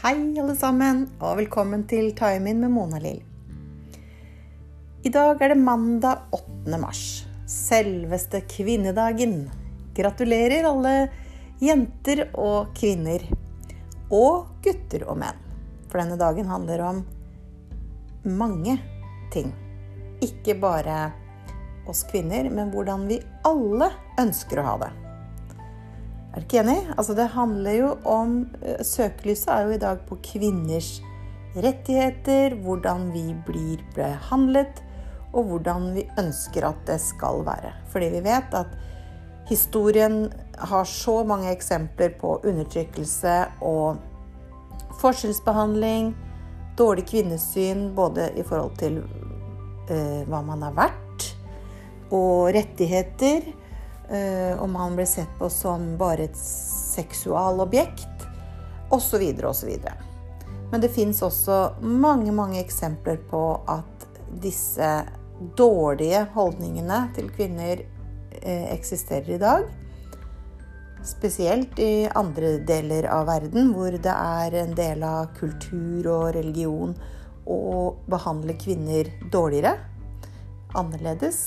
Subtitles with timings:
[0.00, 3.18] Hei, alle sammen, og velkommen til Time In med Mona Lill.
[5.04, 6.78] I dag er det mandag 8.
[6.80, 7.02] mars.
[7.44, 9.34] Selveste kvinnedagen.
[9.92, 10.94] Gratulerer, alle
[11.60, 13.26] jenter og kvinner.
[14.08, 15.44] Og gutter og menn.
[15.90, 17.04] For denne dagen handler om
[18.24, 18.78] mange
[19.36, 19.52] ting.
[20.24, 21.10] Ikke bare
[21.84, 23.92] oss kvinner, men hvordan vi alle
[24.24, 24.92] ønsker å ha det.
[26.30, 26.78] Er du ikke enig?
[26.94, 31.00] Altså, det handler jo om eh, Søkelyset er jo i dag på kvinners
[31.58, 34.82] rettigheter, hvordan vi blir behandlet,
[35.34, 37.72] og hvordan vi ønsker at det skal være.
[37.90, 38.78] Fordi vi vet at
[39.50, 43.98] historien har så mange eksempler på undertrykkelse og
[45.02, 46.12] forskjellsbehandling,
[46.78, 49.00] dårlig kvinnesyn både i forhold til
[49.90, 51.26] eh, hva man har vært,
[52.14, 53.50] og rettigheter
[54.10, 58.26] Eh, han ble sett på som bare et seksualobjekt,
[58.90, 59.22] osv.
[59.46, 59.70] osv.
[60.70, 64.06] Men det fins også mange, mange eksempler på at
[64.42, 64.90] disse
[65.56, 67.84] dårlige holdningene til kvinner
[68.42, 69.70] eh, eksisterer i dag.
[71.06, 76.92] Spesielt i andre deler av verden, hvor det er en del av kultur og religion
[77.50, 79.78] å behandle kvinner dårligere,
[80.76, 81.44] annerledes.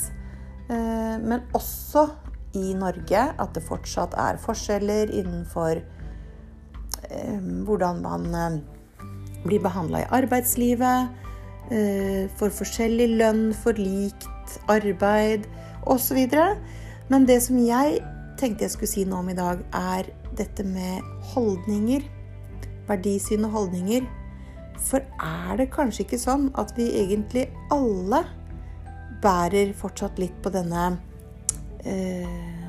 [0.72, 2.08] Eh, men også
[2.58, 5.82] i Norge at det fortsatt er forskjeller innenfor
[7.10, 8.58] eh, hvordan man eh,
[9.44, 11.14] blir behandla i arbeidslivet,
[11.74, 15.48] eh, for forskjellig lønn, for likt arbeid
[15.90, 16.20] osv.
[17.10, 18.02] Men det som jeg
[18.40, 21.02] tenkte jeg skulle si noe om i dag, er dette med
[21.34, 22.06] holdninger.
[22.88, 24.06] Verdisyn og holdninger.
[24.84, 28.24] For er det kanskje ikke sånn at vi egentlig alle
[29.24, 30.92] bærer fortsatt litt på denne
[31.86, 32.64] eh,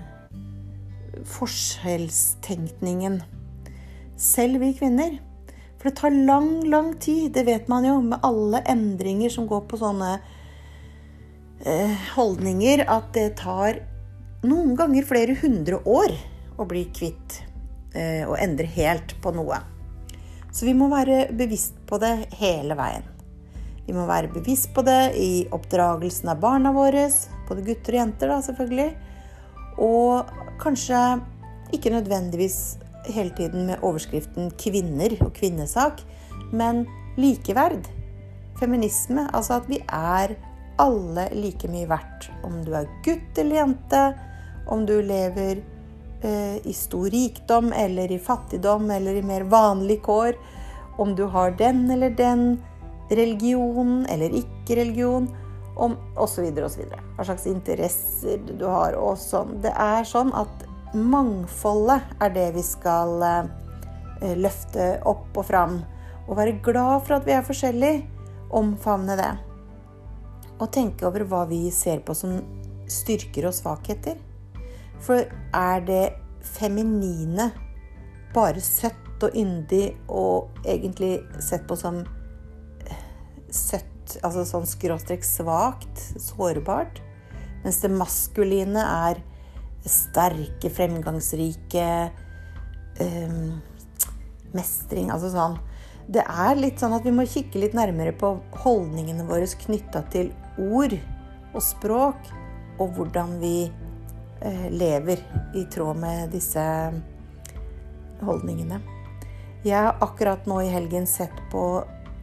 [1.25, 3.23] forskjellstenkningen.
[4.17, 5.19] Selv vi kvinner.
[5.79, 9.67] For det tar lang, lang tid, det vet man jo, med alle endringer som går
[9.69, 10.15] på sånne
[11.61, 13.83] eh, holdninger, at det tar
[14.45, 16.17] noen ganger flere hundre år
[16.57, 17.41] å bli kvitt
[17.93, 19.61] eh, og endre helt på noe.
[20.55, 23.14] Så vi må være bevisst på det hele veien.
[23.87, 27.09] Vi må være bevisst på det i oppdragelsen av barna våre,
[27.49, 28.91] både gutter og jenter, da, selvfølgelig.
[29.85, 31.01] Og kanskje
[31.75, 32.59] ikke nødvendigvis
[33.13, 36.05] hele tiden med overskriften 'kvinner' og 'kvinnesak',
[36.53, 36.87] men
[37.17, 37.89] likeverd.
[38.59, 39.29] Feminisme.
[39.35, 40.37] Altså at vi er
[40.79, 42.31] alle like mye verdt.
[42.45, 44.03] Om du er gutt eller jente,
[44.67, 45.63] om du lever
[46.23, 50.39] eh, i stor rikdom eller i fattigdom eller i mer vanlig kår,
[50.99, 52.63] om du har den eller den
[53.11, 55.29] religionen eller ikke religion,
[55.77, 56.47] osv.
[56.65, 56.85] osv.
[57.17, 59.59] Hva slags interesser du har og sånn.
[59.65, 65.81] Det er sånn at mangfoldet er det vi skal eh, løfte opp og fram.
[66.29, 68.05] Og være glad for at vi er forskjellige.
[68.55, 69.33] Omfavne det.
[70.63, 72.39] Og tenke over hva vi ser på som
[72.91, 74.21] styrker og svakheter.
[75.03, 76.05] For er det
[76.45, 77.51] feminine
[78.35, 82.03] bare søtt og yndig og egentlig sett på som
[83.55, 87.01] søtt altså sånn skråstrek svakt, sårbart.
[87.65, 89.21] Mens det maskuline er
[89.89, 91.87] sterke, fremgangsrike
[93.01, 93.63] um,
[94.55, 95.57] Mestring, altså sånn.
[96.07, 100.31] Det er litt sånn at vi må kikke litt nærmere på holdningene våre knytta til
[100.61, 100.95] ord
[101.55, 102.29] og språk,
[102.79, 103.57] og hvordan vi
[104.45, 105.25] uh, lever
[105.57, 106.65] i tråd med disse
[108.25, 108.79] holdningene.
[109.65, 111.65] Jeg har akkurat nå i helgen sett på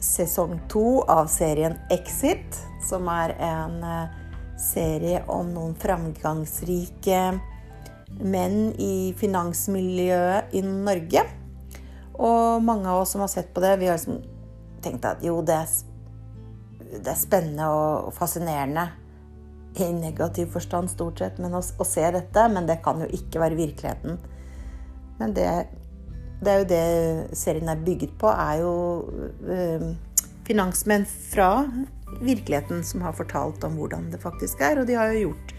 [0.02, 4.18] sesong to av serien Exit, som er en eh,
[4.62, 7.22] serie om noen framgangsrike
[8.20, 11.24] menn i finansmiljøet i Norge.
[12.22, 14.20] Og mange av oss som har sett på det, vi har liksom
[14.84, 15.70] tenkt at jo, det er,
[16.98, 18.90] det er spennende og fascinerende
[19.80, 23.40] i negativ forstand stort sett men å, å, se dette, men det kan jo ikke
[23.40, 24.18] være virkeligheten.
[25.22, 25.48] Men det
[26.42, 28.76] det er jo det serien er bygget på, er jo
[29.46, 29.92] øh,
[30.48, 31.68] finansmenn fra
[32.22, 34.82] virkeligheten som har fortalt om hvordan det faktisk er.
[34.82, 35.54] Og de har jo gjort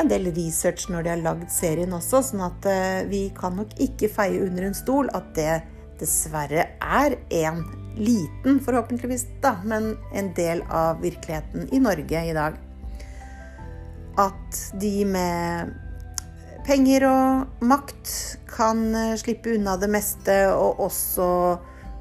[0.00, 3.76] en del research når de har lagd serien også, sånn at øh, vi kan nok
[3.84, 5.60] ikke feie under en stol at det
[6.00, 7.62] dessverre er en
[8.00, 12.56] liten, forhåpentligvis, da, men en del av virkeligheten i Norge i dag.
[14.20, 15.76] At de med
[16.66, 18.12] penger og makt
[18.52, 21.28] kan eh, slippe unna det meste, og også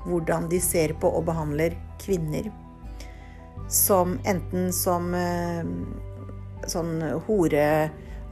[0.05, 2.49] hvordan de ser på og behandler kvinner.
[3.71, 5.65] Som enten som eh,
[6.69, 6.97] sånn
[7.27, 7.65] hore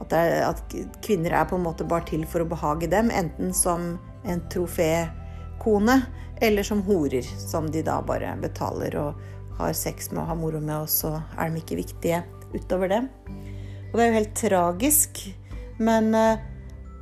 [0.00, 3.10] at, er, at, kvinner er på en måte bare til for å behage dem.
[3.14, 3.94] Enten som
[4.24, 6.00] en trofékone
[6.40, 9.20] eller som horer, som de da bare betaler og
[9.60, 12.22] har sex med og har moro med, og så er de ikke viktige
[12.54, 13.02] utover det.
[13.90, 15.20] Og det er jo helt tragisk,
[15.80, 16.40] men uh,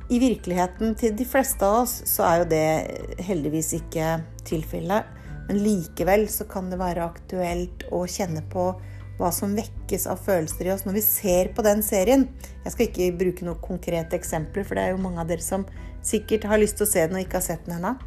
[0.09, 5.17] i virkeligheten til de fleste av oss så er jo det heldigvis ikke tilfellet.
[5.49, 8.71] Men likevel så kan det være aktuelt å kjenne på
[9.19, 12.27] hva som vekkes av følelser i oss når vi ser på den serien.
[12.63, 15.65] Jeg skal ikke bruke noen konkrete eksempler, for det er jo mange av dere som
[16.05, 17.97] sikkert har lyst til å se den og ikke har sett den ennå.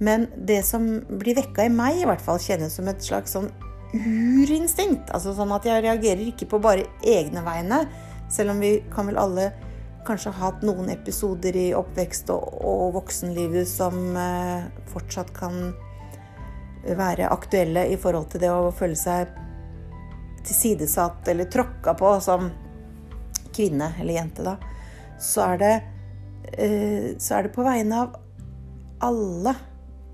[0.00, 0.86] Men det som
[1.20, 3.50] blir vekka i meg, i hvert fall kjennes som et slags sånn
[3.92, 5.10] urinstinkt.
[5.12, 7.82] Altså sånn at jeg reagerer ikke på bare egne vegne,
[8.32, 9.50] selv om vi kan vel alle
[10.06, 15.72] kanskje ha hatt noen episoder i oppvekst og, og voksenlivet som eh, fortsatt kan
[16.84, 19.34] være aktuelle i forhold til det å føle seg
[20.46, 22.48] tilsidesatt eller tråkka på som
[23.52, 24.56] kvinne eller jente, da,
[25.20, 25.74] så er det,
[26.54, 28.16] eh, så er det på vegne av
[29.04, 29.54] alle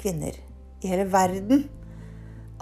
[0.00, 0.34] kvinner
[0.82, 1.66] i hele verden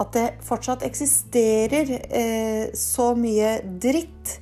[0.01, 4.41] at det fortsatt eksisterer eh, så mye dritt.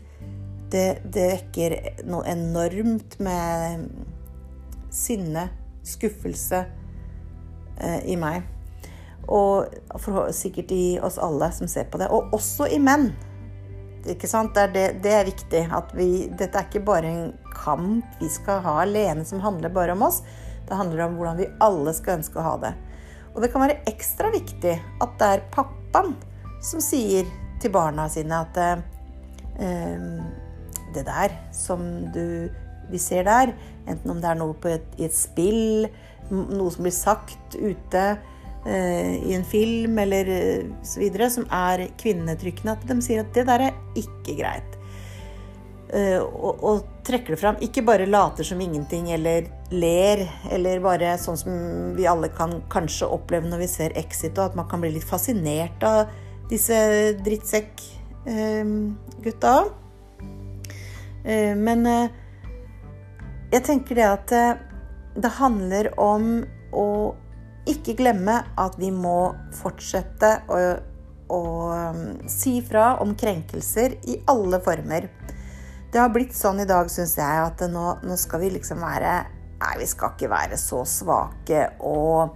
[0.74, 1.76] Det, det vekker
[2.10, 3.86] noe enormt med
[4.94, 5.48] sinne,
[5.86, 6.64] skuffelse
[7.78, 8.42] eh, i meg.
[9.30, 9.70] Og
[10.02, 12.10] for, sikkert i oss alle som ser på det.
[12.10, 13.12] Og også i menn.
[14.10, 14.56] Ikke sant?
[14.56, 15.64] Det er, det, det er viktig.
[15.78, 19.96] At vi, dette er ikke bare en kamp vi skal ha alene som handler bare
[19.96, 20.24] om oss.
[20.68, 22.74] Det handler om hvordan vi alle skal ønske å ha det.
[23.34, 26.14] Og det kan være ekstra viktig at det er pappaen
[26.64, 27.28] som sier
[27.62, 30.20] til barna sine at eh,
[30.96, 32.50] det der som du,
[32.92, 33.54] vi ser der,
[33.88, 35.88] enten om det er noe et, i et spill,
[36.32, 38.04] noe som blir sagt ute
[38.66, 43.34] eh, i en film eller eh, så videre, som er kvinnetrykkende, at de sier at
[43.36, 44.72] det der er ikke greit.
[45.94, 47.58] Eh, og, og, trekker det fram.
[47.62, 49.44] Ikke bare later som ingenting eller
[49.76, 50.24] ler,
[50.56, 51.54] eller bare sånn som
[51.98, 55.06] vi alle kan kanskje oppleve når vi ser Exit, og at man kan bli litt
[55.06, 56.08] fascinert av
[56.50, 56.74] disse
[57.26, 59.56] drittsekk-gutta.
[59.60, 59.66] Eh,
[61.24, 62.22] men eh,
[63.54, 64.32] jeg tenker det at
[65.14, 66.42] det handler om
[66.74, 66.88] å
[67.70, 70.58] ikke glemme at vi må fortsette å,
[71.32, 71.44] å
[72.28, 75.08] si fra om krenkelser i alle former.
[75.94, 79.22] Det har blitt sånn i dag, syns jeg, at nå, nå, skal vi liksom være
[79.64, 82.34] Nei, vi skal ikke være så svake og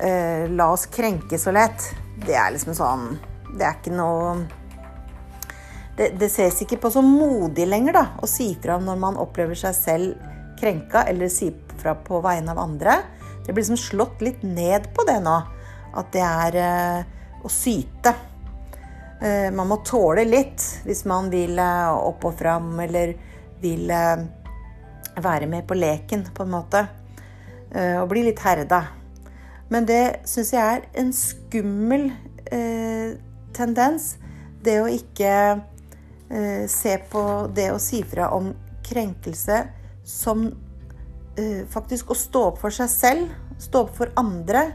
[0.00, 1.90] uh, la oss krenke så lett.
[2.24, 3.02] Det er liksom sånn
[3.50, 4.30] Det er ikke noe
[5.98, 9.58] det, det ses ikke på så modig lenger da, å si fra når man opplever
[9.58, 11.50] seg selv krenka, eller si
[11.80, 12.98] fra på vegne av andre.
[13.44, 15.36] Det blir liksom slått litt ned på det nå.
[15.94, 18.14] At det er eh, å syte.
[19.20, 23.14] Eh, man må tåle litt hvis man vil eh, opp og fram eller
[23.62, 24.24] vil eh,
[25.22, 26.86] være med på leken, på en måte.
[27.74, 28.78] Og bli litt herda.
[29.72, 32.04] Men det syns jeg er en skummel
[32.54, 33.16] eh,
[33.56, 34.12] tendens.
[34.62, 35.62] Det å ikke eh,
[36.70, 37.22] se på
[37.54, 38.48] det å si fra om
[38.84, 39.58] krenkelse
[40.04, 40.46] som
[41.36, 44.66] eh, faktisk å stå opp for seg selv, stå opp for andre.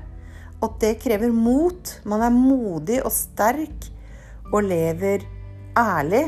[0.60, 1.94] At det krever mot.
[2.10, 3.88] Man er modig og sterk
[4.50, 5.24] og lever
[5.80, 6.26] ærlig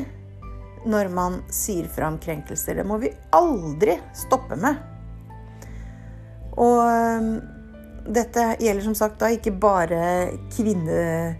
[0.87, 2.79] når man sier fra om krenkelser.
[2.79, 4.79] Det må vi aldri stoppe med.
[6.61, 7.33] Og um,
[8.07, 11.35] dette gjelder som sagt da ikke bare kvinne,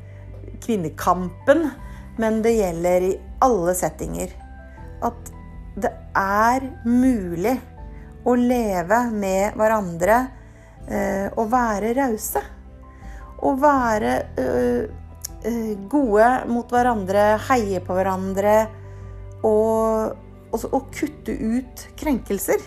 [0.62, 1.66] kvinnekampen,
[2.22, 4.34] men det gjelder i alle settinger.
[5.06, 5.34] At
[5.82, 7.58] det er mulig
[8.28, 10.18] å leve med hverandre
[10.88, 12.44] eh, og være rause.
[13.42, 15.02] Og være øh,
[15.42, 18.68] Eh, gode mot hverandre, heie på hverandre
[19.42, 20.12] og,
[20.54, 22.62] og, og kutte ut krenkelser.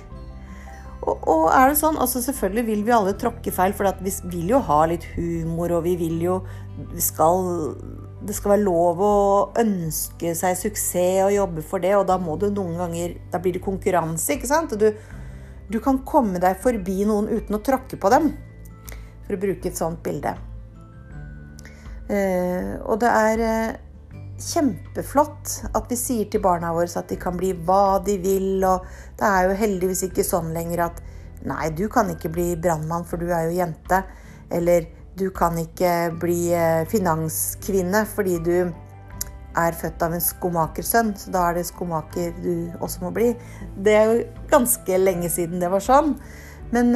[1.04, 4.54] Og, og, er det sånn, altså Selvfølgelig vil vi alle tråkke feil, for vi vil
[4.56, 6.40] jo ha litt humor, og vi vil jo
[6.90, 7.76] vi skal,
[8.24, 9.16] Det skal være lov å
[9.60, 13.56] ønske seg suksess og jobbe for det, og da må du noen ganger Da blir
[13.56, 14.72] det konkurranse, ikke sant?
[14.80, 14.88] Du,
[15.68, 18.32] du kan komme deg forbi noen uten å tråkke på dem,
[19.26, 20.34] for å bruke et sånt bilde.
[22.08, 23.76] Eh, og det er eh,
[24.40, 28.64] kjempeflott at vi sier til barna våre at de kan bli hva de vil.
[28.66, 28.84] Og
[29.20, 31.00] det er jo heldigvis ikke sånn lenger at
[31.48, 34.02] nei, du kan ikke bli brannmann, for du er jo jente.
[34.52, 38.56] Eller du kan ikke bli eh, finanskvinne fordi du
[39.54, 43.28] er født av en skomakersønn, så da er det skomaker du også må bli.
[43.86, 46.16] Det er jo ganske lenge siden det var sånn.
[46.74, 46.90] Men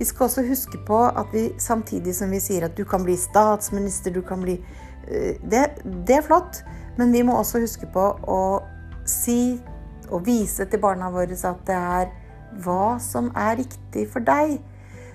[0.00, 3.18] vi skal også huske på at vi samtidig som vi sier at du kan bli
[3.20, 6.62] statsminister, du kan bli eh, det, det er flott,
[6.96, 8.40] men vi må også huske på å
[9.04, 9.60] si
[10.08, 12.08] og vise til barna våre at det er
[12.64, 14.56] hva som er riktig for deg.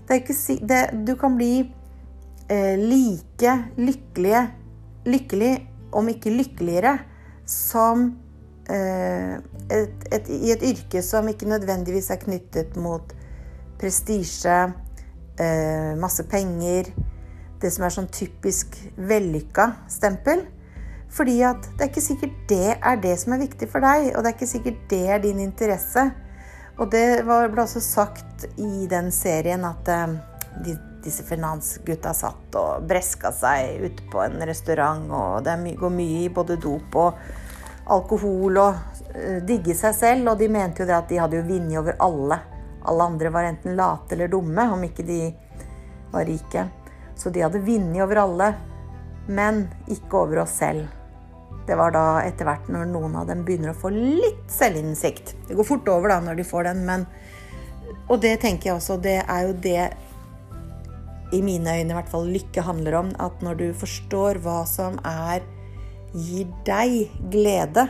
[0.06, 1.74] Det er ikke det, du kan bli eh,
[2.50, 4.42] like lykkelige,
[5.06, 5.54] lykkelig,
[5.96, 6.98] om ikke lykkeligere,
[7.46, 8.08] som
[8.70, 9.38] eh,
[9.70, 13.16] et, et, i et yrke som ikke nødvendigvis er knyttet mot
[13.82, 14.74] prestisje,
[15.40, 16.92] eh, masse penger
[17.62, 20.44] Det som er sånn typisk vellykka stempel.
[21.16, 24.22] Fordi at det er ikke sikkert det er det som er viktig for deg, og
[24.22, 26.04] det er ikke sikkert det er din interesse.
[26.76, 30.18] Og det var, ble også sagt i den serien at eh,
[30.66, 36.26] de, disse finansgutta satt og breska seg ute på en restaurant, og det går mye
[36.26, 37.20] i både dop og
[37.96, 40.34] alkohol og uh, digge seg selv.
[40.34, 42.40] Og de mente jo det at de hadde jo vunnet over alle.
[42.86, 45.20] Alle andre var enten late eller dumme, om ikke de
[46.14, 46.68] var rike.
[47.16, 48.52] Så de hadde vunnet over alle,
[49.28, 50.90] men ikke over oss selv.
[51.66, 55.34] Det var da etter hvert når noen av dem begynner å få litt selvinnsikt.
[55.48, 57.08] Det går fort over da når de får den, men
[58.06, 59.84] Og det tenker jeg også, det er jo det
[61.34, 63.12] i mine øyne i hvert fall lykke handler om.
[63.20, 65.46] At når du forstår hva som er
[66.16, 67.88] gir deg glede,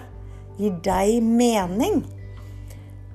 [0.59, 2.03] gir deg mening,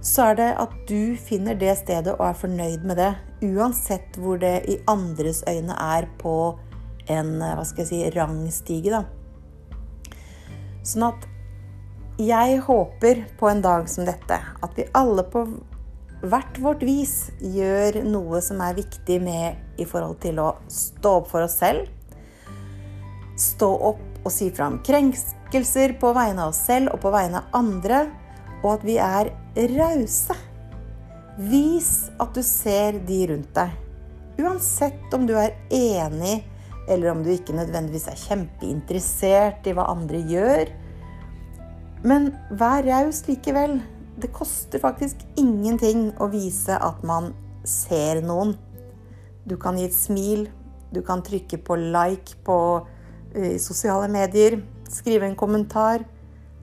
[0.00, 3.12] så er det at du finner det stedet og er fornøyd med det.
[3.44, 6.36] Uansett hvor det i andres øyne er på
[7.10, 8.92] en hva skal jeg si, rangstige.
[8.92, 9.04] da.
[10.86, 11.26] Sånn at
[12.20, 15.46] jeg håper på en dag som dette at vi alle på
[16.20, 21.30] hvert vårt vis gjør noe som er viktig med i forhold til å stå opp
[21.32, 21.88] for oss selv.
[23.40, 27.40] Stå opp og si fra om krenkelser på vegne av oss selv og på vegne
[27.40, 28.02] av andre.
[28.60, 29.32] Og at vi er
[29.78, 30.36] rause.
[31.40, 33.72] Vis at du ser de rundt deg.
[34.40, 36.42] Uansett om du er enig
[36.90, 40.70] eller om du ikke nødvendigvis er kjempeinteressert i hva andre gjør.
[42.04, 43.78] Men vær raus likevel.
[44.20, 47.30] Det koster faktisk ingenting å vise at man
[47.64, 48.52] ser noen.
[49.48, 50.48] Du kan gi et smil,
[50.92, 54.58] du kan trykke på like på uh, sosiale medier,
[54.90, 56.04] skrive en kommentar.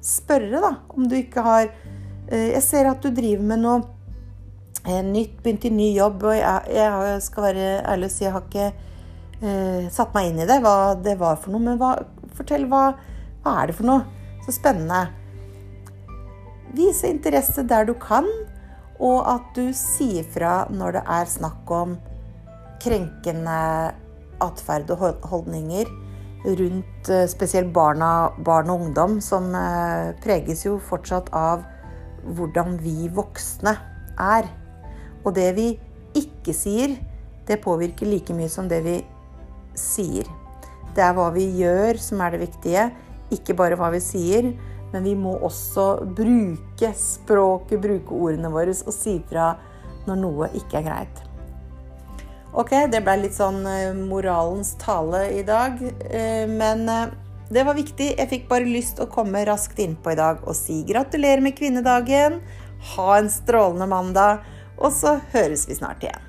[0.04, 3.80] Spørre, da, om du ikke har uh, Jeg ser at du driver med noe
[4.86, 8.36] uh, nytt, begynt i ny jobb, og jeg, jeg skal være ærlig og si jeg
[8.36, 8.74] har ikke
[9.94, 11.62] satt meg inn i det, hva det var for noe.
[11.62, 11.92] Men hva,
[12.34, 12.88] fortell hva,
[13.44, 14.02] hva er det for noe?
[14.48, 15.04] Så spennende.
[16.78, 18.28] Vise interesse der du kan,
[18.98, 21.96] og at du sier fra når det er snakk om
[22.82, 23.58] krenkende
[24.44, 25.90] atferd og holdninger
[26.46, 31.66] rundt eh, spesielt barna, barn og ungdom, som eh, preges jo fortsatt av
[32.38, 33.74] hvordan vi voksne
[34.22, 34.50] er.
[35.26, 35.72] Og det vi
[36.18, 36.96] ikke sier,
[37.48, 38.98] det påvirker like mye som det vi
[39.78, 40.28] sier.
[40.96, 42.90] Det er hva vi gjør som er det viktige,
[43.34, 44.52] ikke bare hva vi sier.
[44.94, 49.54] Men vi må også bruke språket, bruke ordene våre og si fra
[50.08, 51.24] når noe ikke er greit.
[52.58, 55.82] Ok, det ble litt sånn eh, moralens tale i dag.
[56.08, 57.10] Eh, men eh,
[57.54, 58.14] det var viktig.
[58.16, 62.40] Jeg fikk bare lyst å komme raskt innpå i dag og si gratulerer med kvinnedagen.
[62.96, 64.48] Ha en strålende mandag.
[64.78, 66.24] Og så høres vi snart igjen.